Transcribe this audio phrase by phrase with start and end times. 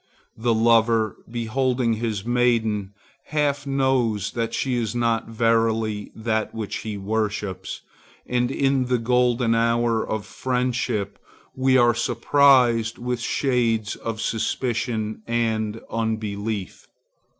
[0.35, 6.97] The lover, beholding his maiden, half knows that she is not verily that which he
[6.97, 7.81] worships;
[8.25, 11.19] and in the golden hour of friendship
[11.55, 16.87] we are surprised with shades of suspicion and unbelief.